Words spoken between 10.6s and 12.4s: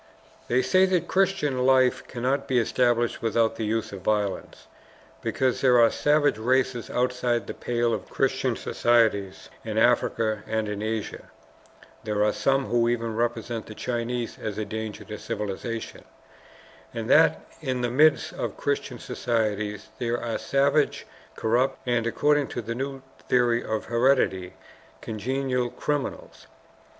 in Asia (there are